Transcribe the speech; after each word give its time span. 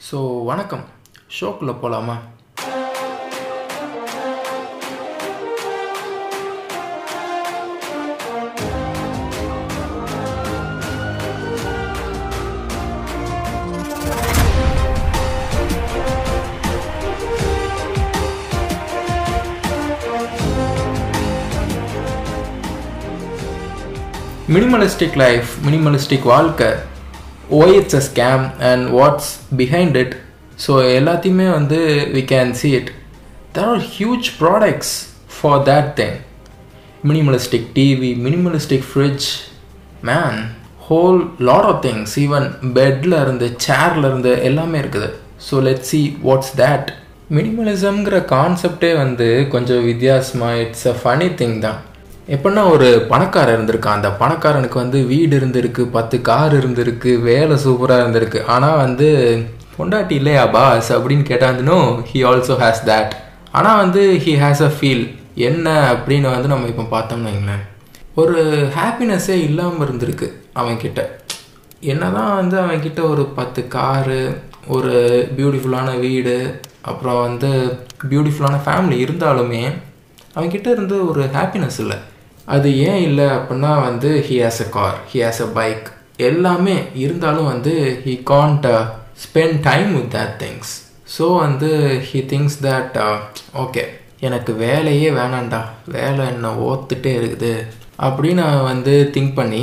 So 0.00 0.18
வணக்கம். 0.44 0.84
ஷோக்குள்ளே 1.38 1.74
போகலாமா 1.82 2.16
மினிமலிஸ்டிக் 24.48 25.16
லைஃப் 25.16 25.50
மினிமலிஸ்டிக் 25.64 26.22
வாழ்க்கை 26.24 26.68
why 27.56 27.74
it's 27.80 27.98
a 27.98 28.02
scam 28.08 28.42
and 28.70 28.84
what's 28.98 29.30
behind 29.60 29.96
it 30.00 30.14
so 30.64 30.72
எல்லாத்தையுமே 30.98 31.46
வந்து 31.58 31.78
we 32.16 32.22
can 32.32 32.50
see 32.60 32.70
it 32.78 32.90
there 33.56 33.70
are 33.74 33.84
huge 33.94 34.26
products 34.40 34.92
for 35.36 35.60
that 35.68 35.90
thing 36.00 36.16
minimalistic 37.10 37.68
TV 37.78 38.10
minimalistic 38.26 38.86
fridge 38.90 39.28
man 40.10 40.38
whole 40.88 41.20
lot 41.48 41.68
of 41.70 41.82
things 41.86 42.14
even 42.24 42.46
பெட்டில் 42.76 43.16
இருந்து 43.24 43.48
சேரில் 43.66 44.06
இருந்து 44.10 44.30
எல்லாமே 44.48 44.78
இருக்குது. 44.82 45.08
So 45.46 45.56
let 45.68 45.84
see 45.90 46.00
what's 46.28 46.54
that 46.62 46.88
மினிமலிசம்ங்கிற 47.36 48.18
கான்செப்டே 48.36 48.92
வந்து 49.04 49.28
கொஞ்சம் 49.54 49.84
வித்தியாசமாக 49.90 50.60
இட்ஸ் 50.64 50.86
அ 50.92 50.96
ஃபனி 51.00 51.28
திங் 51.40 51.58
தான். 51.66 51.80
எப்படின்னா 52.34 52.62
ஒரு 52.72 52.88
பணக்காரன் 53.10 53.56
இருந்திருக்கான். 53.56 53.98
அந்த 53.98 54.08
பணக்காரனுக்கு 54.22 54.76
வந்து 54.82 54.98
வீடு 55.12 55.34
இருந்திருக்கு 55.40 55.82
பத்து 55.94 56.16
கார் 56.28 56.54
இருந்திருக்கு 56.58 57.10
வேலை 57.28 57.56
சூப்பராக 57.64 58.02
இருந்திருக்கு. 58.02 58.40
ஆனால் 58.54 58.80
வந்து 58.84 59.08
பொண்டாட்டி 59.76 60.14
இல்லையா 60.20 60.42
பாஸ்? 60.56 60.90
அப்படின்னு 60.96 61.24
கேட்டாந்துனோ 61.30 61.78
ஹி 62.10 62.20
ஆல்சோ 62.30 62.56
ஹேஸ் 62.62 62.82
தேட் 62.90 63.12
ஆனால் 63.58 63.80
வந்து 63.82 64.02
ஹி 64.24 64.32
ஹேஸ் 64.42 64.62
அ 64.66 64.70
ஃபீல் 64.76 65.04
என்ன 65.48 65.66
அப்படின்னு 65.92 66.28
வந்து 66.34 66.50
நம்ம 66.52 66.68
இப்போ 66.72 66.84
பார்த்தோம்னு 66.94 67.28
வைங்களேன். 67.28 67.64
ஒரு 68.20 68.38
ஹாப்பினஸ்ஸே 68.76 69.36
இல்லாமல் 69.48 69.84
இருந்திருக்கு 69.86 70.28
அவன்கிட்ட. 70.60 71.00
என்னதான் 71.92 72.36
வந்து 72.40 72.56
அவன்கிட்ட 72.64 73.00
ஒரு 73.12 73.24
பத்து 73.38 73.60
காரு 73.76 74.20
ஒரு 74.76 74.94
பியூட்டிஃபுல்லான 75.36 75.90
வீடு 76.06 76.36
அப்புறம் 76.90 77.20
வந்து 77.26 77.50
பியூட்டிஃபுல்லான 78.10 78.56
ஃபேமிலி 78.66 78.98
இருந்தாலுமே 79.06 79.64
அவன்கிட்ட 80.36 80.68
இருந்து 80.76 80.96
ஒரு 81.10 81.22
ஹாப்பினஸ் 81.36 81.78
இல்லை. 81.84 81.98
அது 82.48 82.68
ஏன் 82.84 83.02
இல்லை 83.02 83.28
அப்படின்னா 83.36 83.72
வந்து 83.82 84.10
he 84.28 84.36
has 84.42 84.60
a 84.62 84.68
car 84.76 84.98
he 85.10 85.18
has 85.24 85.42
a 85.42 85.48
bike 85.54 85.86
எல்லாமே 86.20 86.76
இருந்தாலும் 86.96 87.50
வந்து 87.52 87.74
he 88.04 88.14
can't 88.30 88.68
spend 89.24 89.58
time 89.62 89.90
with 89.96 90.12
that 90.16 90.36
things 90.38 90.72
so 91.16 91.26
வந்து 91.38 91.70
ஹி 92.08 92.20
திங்ஸ் 92.30 92.58
தட் 92.64 92.96
ஓகே 93.56 93.84
எனக்கு 94.20 94.52
வேலையே 94.58 95.10
வேணாண்டா 95.10 95.60
வேலை 95.88 96.22
என்ன 96.26 96.48
ஓத்துட்டே 96.68 97.12
இருக்குது 97.18 97.52
அப்படின்னு 97.98 98.42
நான் 98.42 98.68
வந்து 98.72 98.94
திங்க் 99.14 99.34
பண்ணி 99.34 99.62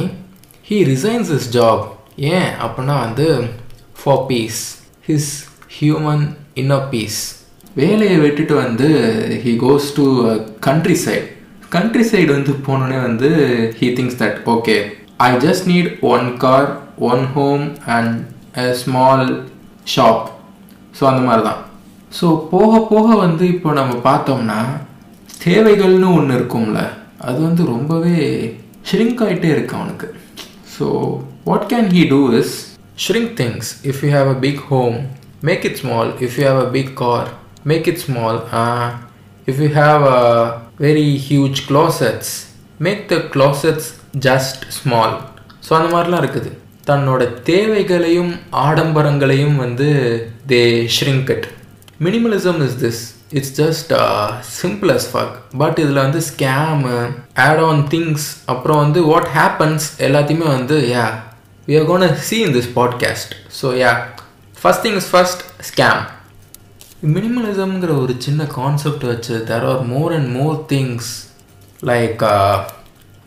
ஹீ 0.69 0.78
ரிசைன்ஸ் 0.86 1.31
இஸ் 1.38 1.50
ஜாப் 1.58 1.83
ஏன் 2.31 2.50
அப்படின்னா 2.63 2.95
வந்து 3.02 3.28
for 4.00 4.23
peace 4.28 4.61
his 5.08 5.31
human 5.80 6.25
inner 6.56 6.88
peace 6.89 7.19
வேலையை 7.75 8.17
விட்டுட்டு 8.19 8.56
வந்து 8.56 8.88
he 9.44 9.53
goes 9.61 9.88
to 9.95 10.06
countryside 10.97 11.30
countryside 12.03 12.31
வந்து 12.31 12.53
போனோடனே 12.67 13.02
வந்து 13.02 13.30
he 13.80 13.88
thinks 13.94 14.19
that 14.21 14.38
okay 14.45 14.75
I 15.17 15.38
just 15.38 15.67
need 15.67 15.99
one 16.05 16.38
car 16.38 16.67
one 16.99 17.25
home 17.33 17.63
and 17.88 18.13
a 18.57 18.73
small 18.73 19.25
shop 19.95 20.25
so 20.99 21.03
அந்த 21.05 21.22
மாதிரி 21.22 21.44
தான் 21.44 21.61
ஸோ 22.11 22.47
போக 22.49 22.80
போக 22.85 23.16
வந்து 23.16 23.45
இப்போ 23.47 23.72
நம்ம 23.73 23.94
பார்த்தோம்னா 24.03 24.59
தேவைகள்னு 25.45 26.16
ஒன்று 26.16 26.35
இருக்கும்ல 26.35 26.81
அது 27.19 27.41
வந்து 27.41 27.63
ரொம்பவே 27.66 28.19
ஷ்ரிங்க் 28.91 29.22
ஆகிட்டே 29.22 29.50
இருக்கு 29.50 29.75
அவனுக்கு. 29.75 30.07
So 30.78 30.85
what 31.44 31.73
can 31.73 31.89
he 31.94 32.07
do 32.09 32.34
is 32.34 32.53
shrink 33.07 33.34
things 33.39 33.69
if 33.84 34.06
you 34.06 34.12
have 34.12 34.29
a 34.29 34.39
big 34.39 34.62
home 34.68 34.97
make 35.41 35.66
it 35.66 35.75
small 35.75 36.12
if 36.19 36.38
you 36.39 36.45
have 36.47 36.59
a 36.59 36.69
big 36.72 36.94
car 36.94 37.28
make 37.63 37.88
it 37.88 37.97
small 37.97 38.39
if 39.47 39.62
you 39.62 39.69
have 39.75 40.03
a 40.12 40.22
very 40.80 41.18
huge 41.18 41.68
closets, 41.68 42.53
make 42.80 43.08
the 43.08 43.19
closets 43.30 43.86
just 44.19 44.59
small. 44.72 45.12
So 45.68 45.74
அந்த 45.75 45.96
மாதிரிலாம் 45.96 46.24
இருக்குது. 46.25 46.50
தன்னோட 46.88 47.41
தேவைகளையும் 47.44 48.40
ஆடம்பரங்களையும் 48.52 49.56
வந்து 49.56 49.88
they 50.47 50.88
shrink 50.97 51.30
it 51.30 51.47
minimalism 52.02 52.59
is 52.66 52.75
this 52.84 53.00
it's 53.30 53.62
just 53.62 53.94
simple 54.62 54.91
as 54.91 55.08
fuck 55.13 55.34
but 55.58 55.80
இதில் 55.80 55.96
வந்து 55.96 56.19
scam 56.19 57.13
add 57.34 57.59
on 57.59 57.88
things 57.88 58.28
அப்புறம் 58.46 58.78
வந்து 58.78 59.02
வாட் 59.03 59.28
ஹேப்பன்ஸ் 59.28 59.88
எல்லாத்தையுமே 60.00 60.47
வந்து 60.47 60.78
ya 60.96 61.06
we 61.68 61.80
are 61.80 61.86
gonna 61.86 62.16
see 62.16 62.40
in 62.40 62.53
this 62.53 62.72
podcast 62.75 63.34
so 63.62 63.69
ya 63.84 63.94
first 64.63 64.84
thing 64.88 64.96
is 64.96 65.09
first 65.16 65.44
scam 65.72 66.03
மினிமலிசம்ங்கிற 67.03 68.01
ஒரு 68.01 68.16
சின்ன 68.17 68.44
concept 68.45 69.03
வச்சு 69.03 69.44
there 69.47 69.63
are 69.63 69.83
more 69.83 70.13
and 70.13 70.35
more 70.35 70.66
things 70.69 71.09
like 71.81 72.23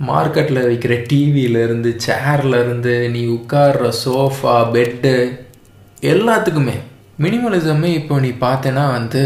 மார்க்கெட்டில் 0.01 0.67
வைக்கிற 0.67 1.07
டிவியிலேருந்து 1.13 1.97
சேர்லேருந்து 1.99 3.09
நீ 3.09 3.27
உட்கார்ற 3.27 3.93
சோஃபா 4.05 4.71
பெட்டு 4.73 5.41
எல்லாத்துக்குமே 6.03 6.77
மினிமலிசமே 7.19 7.85
இப்போ 7.85 8.19
நீ 8.19 8.29
பார்த்தேன்னா 8.41 8.91
வந்து 8.93 9.21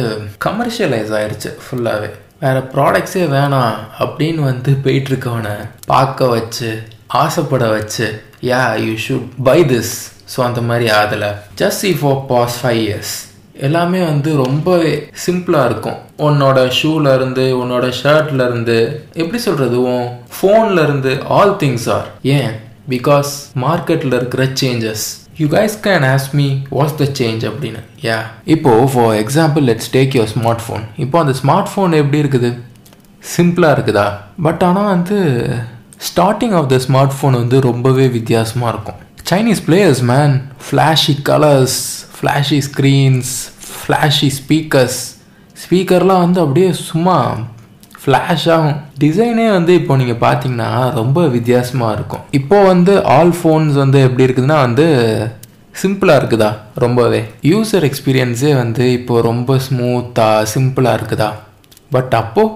கமர்ஷியலைஸ் 0.45 1.13
ஆயிடுச்சு 1.13 1.51
ஃபுல்லாகவே 1.63 2.11
வேறு 2.39 2.61
ப்ராடக்ட்ஸே 2.75 3.27
வேணாம் 3.29 3.75
அப்படின்னு 3.99 4.41
வந்து 4.41 4.71
போயிட்டுருக்கவனை 4.85 5.57
பார்க்க 5.87 6.27
வச்சு 6.27 6.71
ஆசைப்பட 7.07 7.69
வச்சு 7.69 8.07
ya 8.43 8.85
you 8.85 8.95
should 9.09 9.29
buy 9.43 9.65
this 9.65 9.93
so 10.37 10.41
அந்த 10.41 10.61
மாதிரி 10.61 10.91
ஆகலை. 10.91 11.31
Just 11.59 11.85
uh 11.85 11.97
for 12.03 12.27
past 12.27 12.67
five 12.67 12.81
years 12.81 13.32
எல்லாமே 13.69 14.01
வந்து 14.05 14.31
ரொம்ப 14.45 14.77
சிம்பிளாக 15.27 15.69
இருக்கும். 15.71 15.99
உன்னோட 16.19 16.59
ஷூலேருந்து 16.79 17.45
உன்னோட 17.63 17.93
ஷர்ட்லேருந்து 18.03 18.77
எப்படி 19.13 19.39
சொல்கிறது 19.39 19.83
உன் 19.83 20.07
ஃபோன்லேருந்து 20.37 21.13
ஆல் 21.39 21.57
திங்ஸ் 21.63 21.89
ஆர் 21.97 22.07
ஏன்? 22.23 22.53
பிகாஸ் 22.89 23.33
மார்க்கெட்டில் 23.65 24.17
இருக்கிற 24.21 24.45
changes 24.63 25.05
you 25.37 25.47
guys 25.49 25.77
can 25.85 26.07
ask 26.15 26.27
me 26.33 26.47
what's 26.71 26.97
the 27.01 27.05
change 27.21 27.45
அப்படின்னு. 27.51 27.81
யா 28.03 28.19
இப்போது 28.45 28.89
for 28.95 29.15
example 29.25 29.65
let's 29.71 29.93
take 29.97 30.17
your 30.19 30.33
smartphone 30.67 30.85
இப்போ 30.97 31.19
அந்த 31.19 31.35
ஸ்மார்ட் 31.43 31.71
ஃபோன் 31.75 31.99
எப்படி 32.01 32.23
இருக்குது? 32.23 32.51
சிம்பிளாக 33.37 33.75
இருக்குதா? 33.77 34.09
பட் 34.43 34.63
ஆனால் 34.63 34.91
வந்து 34.95 35.19
starting 36.09 36.55
of 36.59 36.69
the 36.69 36.79
smart 36.87 37.17
phone 37.19 37.37
வந்து 37.43 37.61
ரொம்பவே 37.61 38.07
வித்தியாசமாக 38.09 38.73
இருக்கும். 38.75 39.01
Chinese 39.31 39.63
players 39.67 40.03
man 40.13 40.35
flashy 40.71 41.15
colours 41.29 41.79
flashy 42.23 42.57
screens 42.67 43.31
flashy 43.77 44.27
speakers 44.37 44.99
ஸ்பீக்கர்லாம் 45.63 46.21
வந்து 46.25 46.39
அப்படியே 46.43 46.69
சும்மா 46.89 47.17
ஃப்ளாஷ் 48.03 48.45
ஆகும். 48.57 48.77
டிசைனே 49.03 49.47
வந்து 49.57 49.73
இப்போ 49.81 49.97
நீங்கள் 50.01 50.21
பார்த்தீங்கன்னா 50.25 50.69
ரொம்ப 50.99 51.27
வித்தியாசமாக 51.37 51.97
இருக்கும். 51.97 52.23
இப்போ 52.39 52.59
வந்து 52.65 52.93
ஆல் 53.15 53.33
ஃபோன்ஸ் 53.39 53.75
வந்து 53.83 53.99
எப்படி 54.07 54.25
இருக்குதுன்னா 54.27 54.59
வந்து 54.67 54.87
சிம்பிளாக 55.83 56.21
இருக்குதா? 56.21 56.51
ரொம்பவே. 56.85 57.21
யூசர் 57.53 57.87
எக்ஸ்பீரியன்ஸே 57.89 58.53
வந்து 58.63 58.87
இப்போது 58.99 59.25
ரொம்ப 59.29 59.57
ஸ்மூத்தாக 59.67 60.47
சிம்பிளாக 60.55 60.99
இருக்குதா? 60.99 61.31
பட் 61.97 62.15
அப்போது 62.21 62.55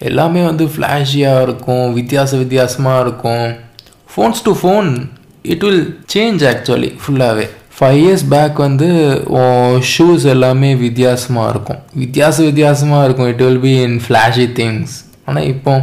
எல்லாமே 0.00 0.42
வந்து 0.50 0.66
ஃப்ளாஷியாக 0.74 1.44
இருக்கும் 1.46 1.86
வித்தியாச 1.98 2.32
வித்தியாசமாக 2.42 3.04
இருக்கும். 3.06 3.46
Phones 4.14 4.42
to 4.48 4.54
phone 4.62 4.90
it 5.54 5.64
will 5.68 5.86
change 6.16 6.44
actually 6.52 6.90
ஃபுல்லாகவே 7.02 7.46
ஃபைவ் 7.76 7.98
இயர்ஸ் 8.02 8.26
பேக் 8.32 8.58
வந்து 8.66 8.86
ஷூஸ் 9.92 10.24
எல்லாமே 10.34 10.70
வித்தியாசமாக 10.84 11.50
இருக்கும். 11.54 11.80
வித்தியாச 12.02 12.36
வித்தியாசமாக 12.48 13.06
இருக்கும். 13.06 13.28
It 13.32 13.42
will 13.46 13.64
be 13.66 13.74
in 13.86 13.98
flashy 14.04 14.46
things 14.58 14.94
ஆனால் 15.28 15.48
இப்போ 15.54 15.74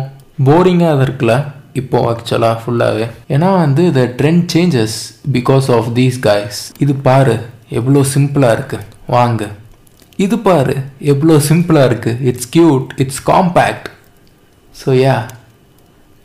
போரிங்காக 0.48 0.94
அது 0.96 1.06
இருக்குல்ல? 1.08 1.36
இப்போ 1.82 1.98
ஆக்சுவலாக 2.12 2.56
ஃபுல்லாகவே 2.62 3.06
ஏன்னா 3.36 3.50
வந்து 3.64 3.84
the 3.98 4.02
trend 4.20 4.46
changes 4.54 4.98
because 5.38 5.68
of 5.78 5.88
these 6.00 6.18
guys 6.30 6.60
இது 6.86 6.96
பாரு 7.08 7.36
எவ்வளோ 7.80 8.02
சிம்பிளாக 8.16 8.56
இருக்குது 8.58 8.86
வாங்க. 9.16 9.44
இது 10.26 10.36
பாரு 10.48 10.76
எவ்வளோ 11.12 11.36
சிம்பிளாக 11.50 11.90
இருக்குது 11.90 12.20
it's 12.32 12.50
cute 12.56 12.90
it's 13.04 13.24
compact 13.32 13.88
so 14.82 14.90
ya 15.06 15.16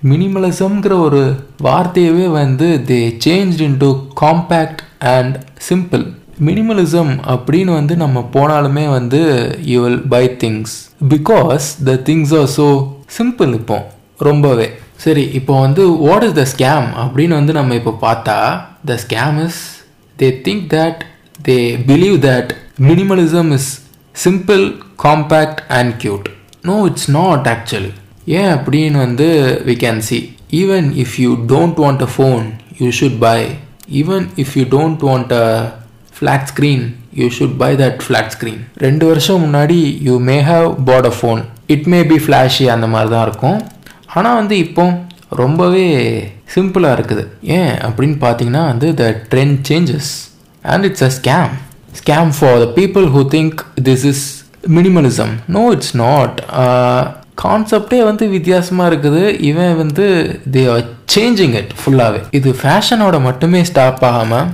மினிமலிசம்ங்கிற 0.03 0.94
ஒரு 1.06 1.23
வார்த்தையவே 1.67 2.26
வந்து 2.41 2.67
they 2.91 2.99
change 3.26 3.62
in 3.69 3.79
to 3.85 3.88
compact 4.25 4.82
and 5.17 5.35
simple 5.66 6.05
minimalism 6.40 7.12
அப்படின்னு 7.26 7.72
வந்து 7.72 7.96
நம்ம 7.96 8.31
போனாலுமே 8.34 8.88
வந்து 8.88 9.20
you 9.62 9.78
will 9.82 10.02
buy 10.08 10.25
things 10.37 10.75
because 11.08 11.84
the 11.84 11.94
things 12.05 12.34
are 12.34 12.49
so 12.56 12.66
simple 13.19 13.55
இப்போ 13.55 13.78
ரொம்பவே. 14.20 14.69
சரி 15.05 15.22
இப்போ 15.32 15.60
வந்து 15.60 15.82
வாட் 15.99 16.25
இஸ் 16.25 16.32
த 16.32 16.44
ஸ்கேம் 16.44 16.87
அப்படின்னு 16.96 17.34
வந்து 17.34 17.52
நம்ம 17.52 17.75
இப்போ 17.75 17.93
பார்த்தா 18.02 18.37
the 18.87 18.96
scam 18.96 19.44
is 19.44 19.60
they 20.16 20.31
think 20.43 20.64
that 20.75 21.00
they 21.43 21.56
believe 21.87 22.16
that 22.25 22.50
minimalism 22.81 23.52
is 23.52 23.70
simple 24.14 24.64
compact 25.05 25.60
and 25.69 25.94
cute 26.02 26.26
no 26.62 26.87
it's 26.87 27.10
not 27.10 27.49
actual 27.49 27.88
ஏன் 28.32 28.50
அப்படின்னு 28.56 28.99
வந்து 28.99 29.28
we 29.66 29.76
can 29.76 30.00
see 30.00 30.19
even 30.52 30.88
if 31.05 31.20
you 31.20 31.31
don't 31.46 31.81
want 31.84 32.02
a 32.02 32.10
phone 32.16 32.44
you 32.81 32.88
should 32.90 33.19
buy 33.20 33.38
even 34.00 34.26
if 34.44 34.55
you 34.58 34.64
don't 34.76 35.05
want 35.08 35.32
a 35.43 35.46
flat 36.19 36.49
screen 36.52 36.85
you 37.20 37.26
should 37.38 37.56
buy 37.62 37.70
that 37.82 38.00
flat 38.06 38.32
screen 38.37 38.62
ரெண்டு 38.87 39.06
வருஷம் 39.06 39.43
முன்னாடி 39.44 39.79
you 40.08 40.14
may 40.31 40.38
have 40.50 40.69
bought 40.90 41.08
a 41.11 41.14
phone 41.20 41.43
it 41.75 41.87
may 41.93 42.00
be 42.12 42.19
flashy 42.25 42.67
அந்த 42.75 42.87
மாதிரி 42.87 43.11
தான் 43.14 43.26
இருக்கும். 43.29 43.58
ஆனால் 44.17 44.38
வந்து 44.40 44.58
இப்போ 44.58 44.85
ரொம்பவே 45.43 45.87
சிம்பிளாக 46.55 46.96
இருக்குது. 46.99 47.25
ஏன் 47.58 47.75
அப்படின்னு 47.87 48.17
பார்த்தீங்கன்னா 48.25 48.62
வந்து 48.73 48.94
the 49.00 49.06
trend 49.32 49.58
changes 49.70 50.11
and 50.64 50.84
it's 50.88 51.06
a 51.08 51.11
scam 51.19 51.50
scam 52.00 52.31
for 52.38 52.58
the 52.64 52.69
people 52.81 53.06
who 53.17 53.23
think 53.37 53.58
this 53.88 54.06
is 54.12 54.25
minimalism 54.76 55.34
no 55.56 55.70
it's 55.75 55.94
not 55.96 56.38
கான்செப்டே 57.43 57.99
வந்து 58.08 58.25
வித்தியாசமாக 58.37 58.90
இருக்குது. 58.90 59.23
இவன் 59.50 59.75
வந்து 59.82 60.06
தே 60.55 60.62
ஆர் 60.75 60.87
சேஞ்சிங் 61.14 61.55
இட் 61.61 61.75
ஃபுல்லாகவே 61.81 62.20
இது 62.38 62.50
ஃபேஷனோட 62.61 63.17
மட்டுமே 63.26 63.61
ஸ்டாப் 63.70 64.02
ஆகாமல் 64.11 64.49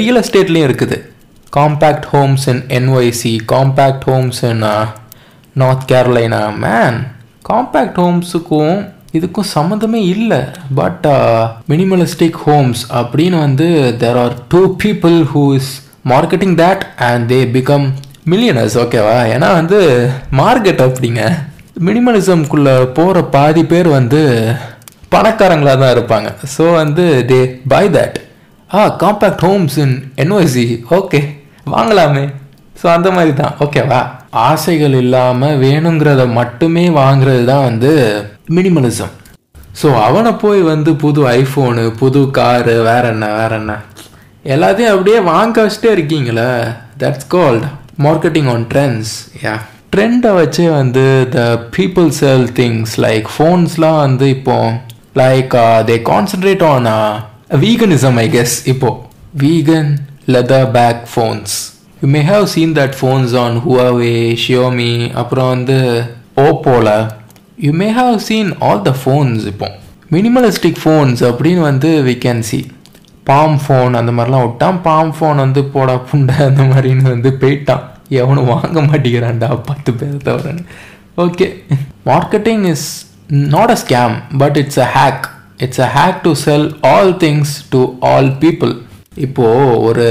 ரியல் 0.00 0.20
எஸ்டேட்லேயும் 0.22 0.68
இருக்குது. 0.68 0.98
Compact 1.56 2.06
homes 2.14 2.46
in 2.52 2.62
NYC 2.78 3.34
compact 3.54 4.06
homes 4.10 4.40
in 4.50 4.62
North 5.62 5.88
Carolina 5.90 6.42
man 6.64 6.98
compact 7.50 7.98
ஹோம்ஸுக்கும் 8.02 8.78
இதுக்கும் 9.18 9.50
சம்மந்தமே 9.56 10.00
இல்லை. 10.14 10.40
பட் 10.80 11.06
மினிமலிஸ்டிக் 11.70 12.40
ஹோம்ஸ் 12.46 12.82
அப்படின்னு 13.00 13.38
வந்து 13.46 13.68
there 14.02 14.18
are 14.24 14.34
two 14.54 14.60
people 14.84 15.16
who 15.32 15.44
is 15.58 15.70
marketing 16.12 16.56
that 16.62 16.82
and 17.08 17.24
they 17.32 17.40
become 17.54 17.86
millionaires 18.32 18.76
ஓகேவா 18.84 19.18
ஏன்னா 19.34 19.48
வந்து 19.60 19.78
மார்க்கெட் 20.40 20.82
அப்படிங்க. 20.86 21.22
மினிமலிசம்குள்ளே 21.86 22.72
போகிற 22.96 23.18
பாதி 23.34 23.62
பேர் 23.72 23.88
வந்து 23.98 24.20
பணக்காரங்களாக 25.12 25.78
தான் 25.82 25.92
இருப்பாங்க. 25.96 26.28
ஸோ 26.54 26.64
வந்து 26.80 27.04
they 27.30 27.38
buy 27.72 27.84
that 27.96 28.16
uh 28.70 28.80
compact 29.02 29.44
homes 29.46 29.76
in 29.84 29.94
NOC 30.22 30.64
okay 30.98 31.20
வாங்கலாமே. 31.74 32.24
So 32.80 32.86
அந்த 32.96 33.08
மாதிரி 33.16 33.32
தான் 33.42 33.54
ஓகேவா 33.64 34.00
ஆசைகள் 34.48 34.96
இல்லாமல் 35.02 35.60
வேணுங்கிறத 35.62 36.24
மட்டுமே 36.40 36.84
வாங்குறது 37.00 37.44
தான் 37.52 37.64
வந்து 37.68 37.92
மினிமலிசம் 38.58 39.14
ஸோ 39.80 39.88
அவனை 40.08 40.32
போய் 40.44 40.60
வந்து 40.72 40.90
புது 41.04 41.22
ஐஃபோனு 41.38 41.84
புது 42.02 42.20
காரு 42.38 42.76
வேற 42.90 43.04
என்ன 43.14 43.26
வேற 43.38 43.52
என்ன. 43.62 43.72
எல்லாத்தையும் 44.54 44.94
அப்படியே 44.94 45.18
வாங்க 45.32 45.56
வச்சுட்டே 45.64 45.90
இருக்கீங்களே. 45.96 46.50
That's 47.02 47.28
called 47.34 47.66
marketing 48.06 48.48
on 48.54 48.64
trends 48.72 49.12
ya 49.46 49.56
ட்ரெண்டை 49.92 50.30
வச்சே 50.38 50.64
வந்து 50.78 51.04
the 51.34 51.42
people 51.76 52.08
sell 52.18 52.44
things 52.58 52.92
like 53.04 53.26
ஃபோன்ஸ்லாம் 53.34 53.98
வந்து 54.06 54.26
இப்போ 54.36 54.56
like 55.20 55.54
they 55.88 55.96
concentrate 56.10 56.64
on 56.72 56.88
veganism 57.64 58.18
I 58.24 58.26
guess 58.36 58.56
இப்போ. 58.72 58.90
Vegan 59.42 59.90
leather 60.34 60.68
back 60.76 61.02
phones 61.12 61.54
you 62.02 62.08
may 62.16 62.22
have 62.30 62.46
seen 62.54 62.74
that 62.80 62.96
phones 63.00 63.34
on 63.44 63.56
Huawei 63.64 64.14
Xiaomi 64.44 64.92
அப்புறம் 65.22 65.50
வந்து 65.54 65.78
ஓப்போல 66.46 66.88
you 67.66 67.72
may 67.82 67.88
have 68.00 68.16
seen 68.28 68.50
all 68.68 68.82
the 68.88 68.94
phones 69.02 69.44
இப்போ. 69.52 69.68
Minimalistic 70.14 70.80
phones 70.84 71.22
அப்படின்னு 71.30 71.62
வந்து 71.70 71.88
we 72.08 72.16
can 72.24 72.44
see 72.50 72.60
palm 73.30 73.56
phone 73.64 73.94
அந்த 74.00 74.12
மாதிரிலாம் 74.16 74.44
விட்டான். 74.46 74.78
Bomb 74.86 75.14
phone 75.16 75.38
வந்து 75.44 75.62
போடா 75.74 75.96
புண்டை 76.10 76.36
அந்த 76.50 76.62
மாதிரின்னு 76.70 77.14
வந்து 77.14 77.32
போயிட்டான். 77.40 77.82
எவனும் 78.08 78.50
வாங்க 78.52 78.80
மாட்டேங்கிறான்டா 78.88 79.48
பத்து 79.70 79.92
பேர் 80.00 80.26
தவிரன்னு. 80.28 80.64
Okay 81.24 81.46
marketing 82.10 82.64
is 82.72 82.86
not 83.54 83.72
a 83.74 83.78
scam 83.84 84.14
but 84.42 84.56
it's 84.62 84.80
a 84.86 84.88
hack 84.98 85.24
it's 85.64 85.82
a 85.86 85.88
hack 85.96 86.20
to 86.26 86.32
sell 86.44 86.66
all 86.92 87.12
things 87.24 87.54
to 87.74 87.80
all 88.12 88.30
people 88.44 88.74
இப்போது 89.26 89.80
ஒரு 89.88 90.06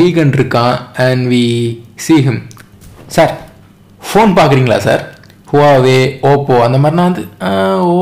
வீகன் 0.00 0.34
இருக்கான் 0.38 0.78
and 1.06 1.22
we 1.34 1.44
see 2.06 2.16
him 2.26 2.40
sir 3.16 3.32
phone 4.00 4.32
பார்க்குறீங்களா 4.38 4.78
சார் 4.88 5.04
ஹுவாவே 5.50 5.98
ஓப்போ 6.30 6.54
அந்த 6.64 6.78
மாதிரிலாம் 6.82 7.08
வந்து 7.10 7.24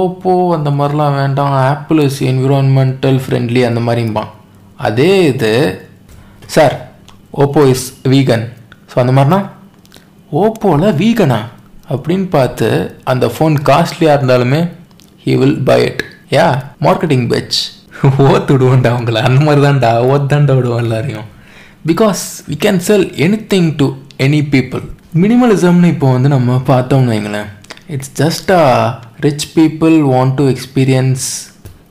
ஓப்போ 0.00 0.32
அந்த 0.56 0.70
மாதிரிலாம் 0.78 1.19
வேண்டாம். 1.20 1.52
ஆப்பிள் 1.72 2.00
இஸ் 2.06 2.20
என்விரான்மெண்டல் 2.31 3.19
ஃப்ரெண்ட்லி 3.25 3.60
அந்த 3.69 3.81
மாதிரிம்பான். 3.81 4.31
அதே 4.76 5.12
இது 5.32 5.52
sir 6.54 6.75
Oppo 7.44 7.62
is 7.75 7.87
vegan 8.12 8.44
so 8.96 9.00
அந்த 9.02 9.12
மாதிரினா 9.16 9.38
ஓப்போவில் 10.32 10.94
வீகனா 11.00 11.38
அப்படின்னு 11.94 12.28
பார்த்து 12.28 12.69
அந்த 13.12 13.26
ஃபோன் 13.34 13.56
காஸ்ட்லியாக 13.69 14.16
இருந்தாலுமே 14.19 14.60
he 15.25 15.32
will 15.40 15.58
buy 15.62 15.76
it 15.88 16.02
ya 16.37 16.46
marketing 16.87 17.26
batch 17.32 17.58
ஓத்து 18.26 18.50
விடுவோண்டா 18.54 18.88
அவங்கள 18.94 19.20
அந்த 19.28 19.40
மாதிரி 19.44 19.60
தான்டா 19.66 19.90
ஓத்தாண்டா 20.12 20.54
விடுவோம் 20.56 20.82
எல்லாரையும். 20.84 21.26
Because 21.90 22.22
we 22.48 22.56
can 22.64 22.81
sell 22.87 23.06
any 23.16 23.38
thing 23.52 23.69
to 23.76 23.87
any 24.26 24.40
people 24.54 24.82
மினிமலிசம்னு 25.22 25.90
இப்போ 25.94 26.12
வந்து 26.12 26.28
நம்ம 26.28 26.56
பார்த்தோம்னு 26.70 27.12
வைங்களேன். 27.14 27.50
It's 27.94 28.12
just 28.22 28.50
a 28.52 28.64
rich 29.26 29.46
people 29.58 29.96
want 30.12 30.34
to 30.34 30.46
experience 30.54 31.26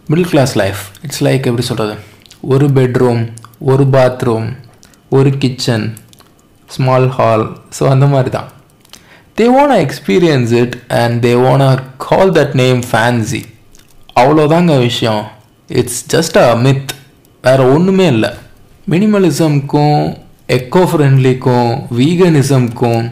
middle 0.10 0.30
class 0.34 0.56
life 0.64 0.82
it's 1.04 1.24
like 1.28 1.48
எப்படி 1.52 1.68
சொல்கிறது 1.70 1.96
ஒரு 2.56 2.68
பெட்ரூம் 2.80 3.24
ஒரு 3.74 3.86
பாத்ரூம் 3.98 4.50
ஒரு 5.10 5.30
கிச்சன் 5.44 5.88
ஸ்மால் 6.76 7.08
ஹால் 7.18 7.46
ஸோ 7.78 7.84
அந்த 7.94 8.06
மாதிரி 8.14 8.32
தான். 8.38 8.50
They 9.38 9.46
own 9.62 9.74
experience 9.86 10.52
it 10.62 10.76
and 11.02 11.16
they 11.26 11.34
own 11.50 11.64
call 12.08 12.32
that 12.38 12.54
name 12.62 12.82
fancy 12.90 13.42
அவ்வளோதாங்க 14.22 14.74
விஷயம். 14.88 15.24
இட்ஸ் 15.70 16.02
ஜஸ்ட் 16.14 16.38
அ 16.46 16.50
மித் 16.66 16.92
வேறு 17.44 17.64
ஒன்றுமே 17.76 18.08
இல்லை. 18.16 18.32
மினிமலிசம்க்கும் 18.94 20.02
எக்கோ 20.58 20.82
ஃப்ரெண்ட்லிக்கும் 20.90 21.70
வீகனிசம்க்கும் 22.00 23.06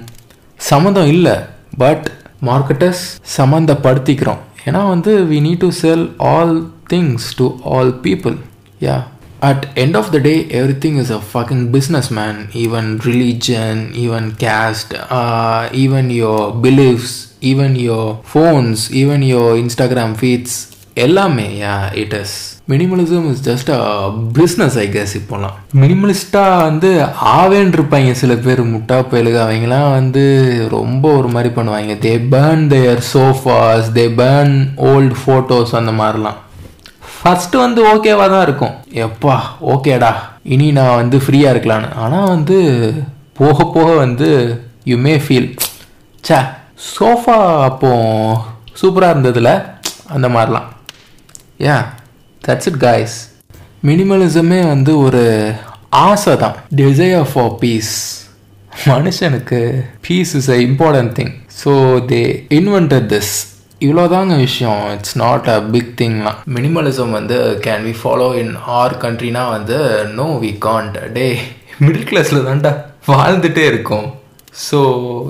சம்மந்தம் 0.70 1.10
இல்லை. 1.16 1.36
பட் 1.84 2.06
மார்க்கெட்டர்ஸ் 2.50 3.04
சம்மந்தப்படுத்திக்கிறோம். 3.38 4.42
ஏன்னா 4.68 4.82
வந்து 4.94 5.12
we 5.32 5.40
need 5.46 5.64
to 5.66 5.70
sell 5.84 6.04
all 6.34 6.56
things 6.92 7.28
to 7.40 7.46
all 7.76 7.92
people 8.06 8.36
ya 8.88 8.98
at 9.44 9.62
end 9.76 9.96
of 9.96 10.12
the 10.12 10.22
day 10.22 10.38
everything 10.52 10.96
is 10.98 11.10
a 11.12 11.22
fucking 11.34 11.64
business 11.72 12.08
man 12.12 12.36
even 12.56 12.86
religion 13.02 13.74
even 13.96 14.26
caste 14.38 14.92
uh, 15.12 15.62
even 15.76 16.10
your 16.14 16.42
beliefs 16.66 17.14
even 17.44 17.76
your 17.80 18.06
phones 18.26 18.80
even 19.02 19.22
your 19.34 19.50
instagram 19.58 20.14
feeds 20.16 20.54
எல்லாமே 21.04 21.46
ya 21.60 21.76
it 22.02 22.12
is 22.20 22.34
minimalism 22.72 23.24
is 23.32 23.42
just 23.48 23.70
a 23.76 23.80
business 24.38 24.76
I 24.78 24.86
guess 24.90 25.14
இப்போலாம் 25.20 25.56
மினிமலிஸ்டாக 25.84 26.60
வந்து 26.64 26.90
ஆவேன் 27.38 27.74
இருப்பாங்க 27.76 28.12
சில 28.22 28.36
பேர் 28.46 28.62
முட்டா 28.74 28.98
பயலுக 29.12 29.40
அவங்கலாம் 29.46 29.90
வந்து 29.92 30.24
ரொம்ப 30.78 31.06
ஒரு 31.20 31.32
மாதிரி 31.36 31.52
பண்ணுவாங்க 31.58 31.96
they 32.06 32.14
burn 32.36 32.64
their 32.76 33.02
sofas 33.14 33.90
they 33.98 34.06
burn 34.22 34.56
old 34.92 35.18
photos 35.24 35.74
அந்த 35.82 35.94
மாதிரிலாம் 36.02 36.40
ஃபஸ்ட்டு 37.24 37.58
வந்து 37.64 37.82
ஓகேவாக 37.90 38.28
தான் 38.32 38.46
இருக்கும். 38.46 38.74
எப்பா 39.04 39.36
ஓகேடா 39.74 40.10
இனி 40.54 40.66
நான் 40.78 40.98
வந்து 41.02 41.18
ஃப்ரீயாக 41.26 41.54
இருக்கலான்னு 41.54 41.90
ஆனால் 42.04 42.32
வந்து 42.34 42.58
போக 43.40 43.58
போக 43.76 43.90
வந்து 44.04 44.30
you 44.90 44.96
may 45.06 45.14
feel 45.26 45.48
say 46.24 46.40
sofa 46.94 47.38
அப்போ 47.68 47.92
சூப்பராக 48.80 49.14
இருந்ததில்ல 49.14 49.52
அந்த 50.16 50.28
மாதிரிலாம். 50.36 50.68
ஏன் 51.74 51.86
தட்ஸ் 52.48 52.70
இட் 52.72 52.82
காய்ஸ் 52.86 53.16
மினிமலிசமே 53.90 54.60
வந்து 54.74 54.92
ஒரு 55.06 55.24
ஆசை 56.08 56.36
தான். 56.44 56.58
டிசைர் 56.82 57.26
ஃபார் 57.32 57.56
பீஸ் 57.64 57.94
மனுஷனுக்கு 58.92 59.62
peace 60.08 60.36
is 60.42 60.52
a 60.56 60.60
important 60.68 61.14
thing 61.20 61.34
so 61.62 61.72
they 62.12 62.22
invented 62.60 63.10
this 63.16 63.34
இவ்வளோதாங்க 63.84 64.36
விஷயம் 64.42 64.82
இட்ஸ் 64.94 65.16
நாட் 65.20 65.48
அ 65.50 65.60
பிக் 65.72 65.94
திங்லாம் 66.00 66.40
மினிமலிசம் 66.56 67.14
வந்து 67.18 67.38
can 67.66 67.86
we 67.88 67.94
follow 68.00 68.28
in 68.42 68.54
our 68.78 68.96
கண்ட்ரினா 69.02 69.44
வந்து 69.50 69.78
no 70.16 70.28
we 70.44 70.52
can't 70.66 70.98
day 71.16 71.28
middle 71.82 72.10
கிளாஸில் 72.10 72.46
தான்டா 72.48 72.72
வாழ்ந்துகிட்டே 73.10 73.66
இருக்கும் 73.72 74.06
so 74.64 74.80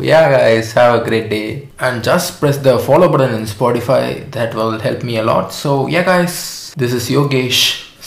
ya 0.07 0.21
guys 0.33 0.71
have 0.77 0.93
a 0.93 1.01
great 1.05 1.29
day 1.29 1.41
and 1.87 1.99
just 2.07 2.33
press 2.39 2.61
the 2.63 2.73
follow 2.83 3.07
button 3.11 3.35
in 3.37 3.49
Spotify 3.53 4.01
that 4.35 4.55
will 4.59 4.79
help 4.83 5.05
me 5.05 5.15
a lot 5.21 5.51
so 5.61 5.71
ya 5.93 6.03
guys 6.09 6.39
this 6.79 6.95
is 6.99 7.09
Yogesh 7.13 7.63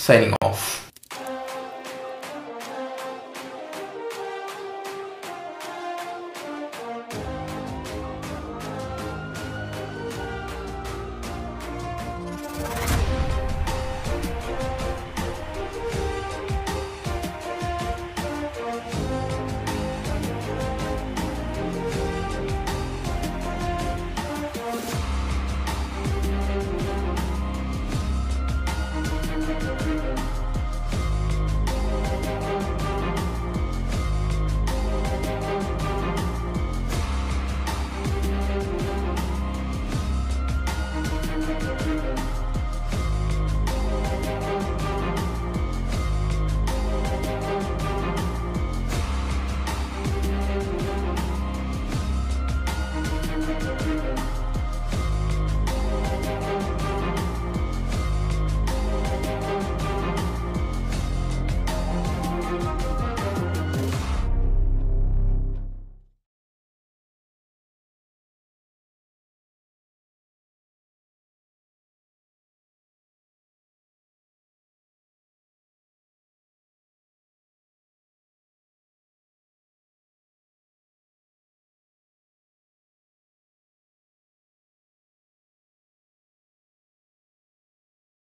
signing 0.06 0.34